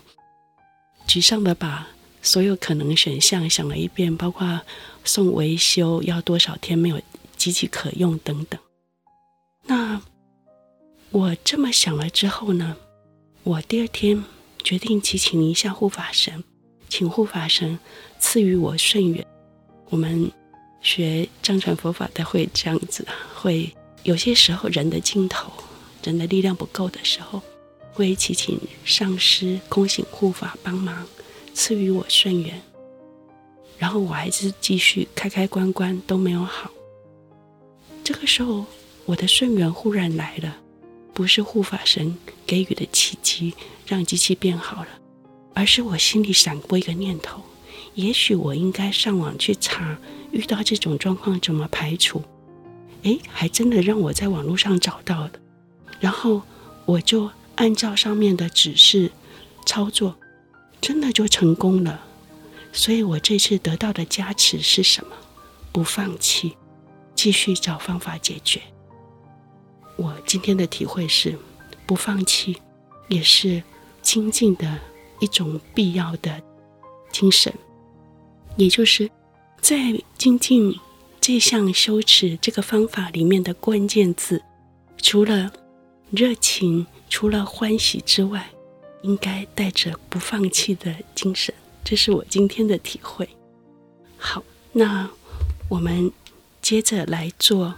[1.08, 1.88] 沮丧的把
[2.22, 4.60] 所有可能选项想了一遍，包括
[5.02, 7.02] 送维修要多少天没有
[7.36, 8.60] 机器可用等等。
[9.66, 10.00] 那
[11.10, 12.76] 我这么想了之后呢，
[13.42, 14.22] 我第二天
[14.62, 16.44] 决定祈请一下护法神，
[16.88, 17.76] 请护法神
[18.20, 19.26] 赐予我顺缘。
[19.88, 20.30] 我们
[20.80, 23.04] 学藏传佛法的会这样子，
[23.34, 23.74] 会。
[24.04, 25.50] 有些时候，人的尽头，
[26.02, 27.42] 人的力量不够的时候，
[27.94, 31.06] 会祈请上师、空行护法帮忙，
[31.54, 32.60] 赐予我顺缘。
[33.78, 36.70] 然后我还是继续开开关关都没有好。
[38.04, 38.66] 这个时候，
[39.06, 40.54] 我的顺缘忽然来了，
[41.14, 42.14] 不是护法神
[42.46, 43.54] 给予的契机
[43.86, 44.88] 让机器变好了，
[45.54, 47.40] 而是我心里闪过一个念头：
[47.94, 49.98] 也许我应该上网去查，
[50.30, 52.22] 遇到这种状况怎么排除。
[53.04, 55.32] 哎，还真的让我在网络上找到了，
[56.00, 56.42] 然后
[56.86, 59.10] 我就按照上面的指示
[59.66, 60.16] 操作，
[60.80, 62.00] 真的就成功了。
[62.72, 65.14] 所以我这次得到的加持是什么？
[65.70, 66.56] 不放弃，
[67.14, 68.60] 继续找方法解决。
[69.96, 71.38] 我今天的体会是，
[71.86, 72.56] 不放弃
[73.08, 73.62] 也是
[74.02, 74.78] 精进的
[75.20, 76.42] 一种必要的
[77.12, 77.52] 精神，
[78.56, 79.10] 也就是
[79.60, 79.76] 在
[80.16, 80.74] 精进。
[81.26, 84.42] 这项修持这个方法里面的关键字，
[84.98, 85.50] 除了
[86.10, 88.50] 热情、除了欢喜之外，
[89.00, 91.54] 应该带着不放弃的精神。
[91.82, 93.26] 这是我今天的体会。
[94.18, 95.10] 好，那
[95.70, 96.12] 我们
[96.60, 97.74] 接着来做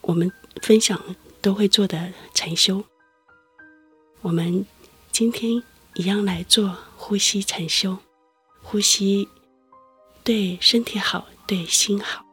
[0.00, 0.28] 我们
[0.62, 1.00] 分享
[1.40, 2.82] 都会做的禅修。
[4.22, 4.66] 我们
[5.12, 5.62] 今天
[5.94, 7.96] 一样来做呼吸禅修，
[8.60, 9.28] 呼吸
[10.24, 11.28] 对身体好。
[11.46, 12.24] 对心好，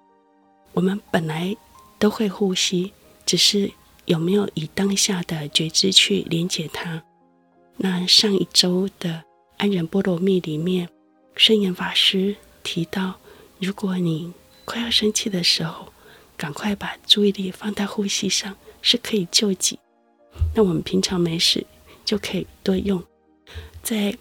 [0.73, 1.55] 我们本来
[1.99, 2.91] 都会呼吸，
[3.27, 3.71] 只是
[4.05, 7.03] 有没有以当下的觉知去连接它？
[7.77, 9.23] 那上一周的
[9.57, 10.89] 安忍波罗蜜里面，
[11.35, 13.15] 圣严法师提到，
[13.59, 14.33] 如果你
[14.65, 15.93] 快要生气的时候，
[16.35, 19.77] 赶快把注意力放在呼吸上，是可以救急。
[20.55, 21.63] 那我们平常没事
[22.03, 23.03] 就可以多用，
[23.83, 24.17] 在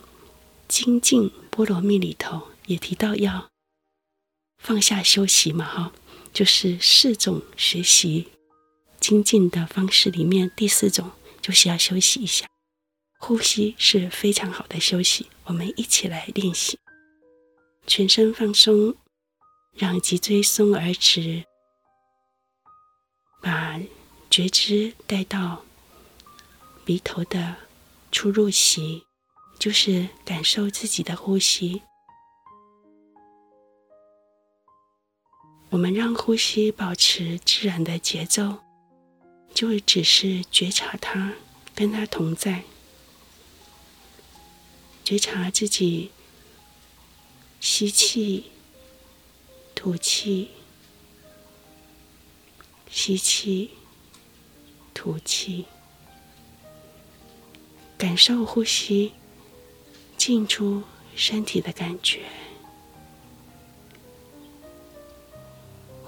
[0.69, 3.49] 精进波罗蜜里头，也提到要
[4.63, 5.93] 放下休息嘛，哈，
[6.33, 8.29] 就是四种学习
[9.01, 11.11] 精进的方式里面，第四种
[11.41, 12.47] 就是要休息一下。
[13.19, 16.79] 呼吸是非常好的休息，我们一起来练习，
[17.87, 18.95] 全身放松，
[19.75, 21.45] 让脊椎松而直，
[23.41, 23.81] 把
[24.31, 25.65] 觉知带到
[26.85, 27.57] 鼻头的
[28.11, 29.05] 出入息，
[29.59, 31.83] 就是感受自己的呼吸。
[35.73, 38.59] 我们让呼吸保持自然的节奏，
[39.55, 41.33] 就只是觉察它，
[41.75, 42.65] 跟它同在，
[45.03, 46.11] 觉察自己
[47.59, 48.51] 吸气、
[49.75, 50.51] 吐气、
[52.91, 53.71] 吸气、
[54.93, 55.65] 吐气，
[57.97, 59.13] 感受呼吸
[60.19, 60.83] 进出
[61.17, 62.21] 身体的感觉。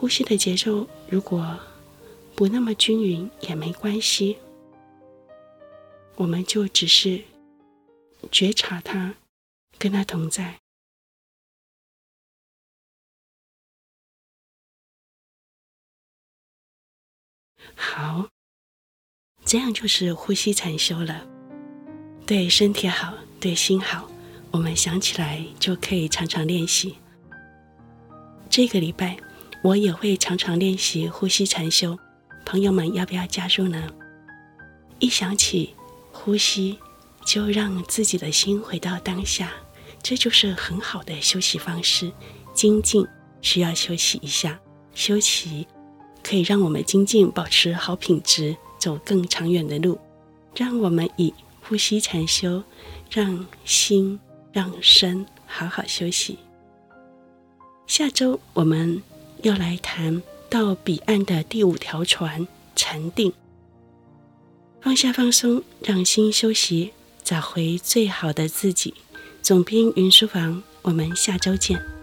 [0.05, 1.59] 呼吸的节奏如果
[2.37, 4.37] 不那么均匀也没关系，
[6.17, 7.25] 我们就只是
[8.31, 9.15] 觉察它，
[9.79, 10.61] 跟它同在。
[17.75, 18.29] 好，
[19.47, 21.27] 这样就是呼吸禅修了，
[22.27, 24.07] 对身体好，对心好，
[24.51, 26.99] 我们想起来就可以常常练习。
[28.51, 29.19] 这个礼拜。
[29.65, 31.99] 我也会常常练习呼吸禅修，
[32.45, 33.83] 朋友们要不要加入呢？
[34.99, 35.75] 一想起
[36.12, 36.79] 呼吸，
[37.25, 39.51] 就让自己的心回到当下，
[40.03, 42.12] 这就是很好的休息方式。
[42.53, 43.07] 精进
[43.41, 44.61] 需要休息一下，
[44.93, 45.67] 休息
[46.23, 49.99] 可以让我们精进，保持好品质，走更长远的路。
[50.55, 51.33] 让我们以
[51.67, 52.62] 呼吸禅修，
[53.11, 54.21] 让心
[54.53, 56.39] 让身好好休息。
[57.87, 59.03] 下周我们。
[59.45, 63.31] 要来谈到彼岸的第五条船禅定，
[64.81, 66.93] 放下放松，让心休息，
[67.23, 68.95] 找回最好的自己。
[69.43, 71.94] 总编云书房，我们下周见。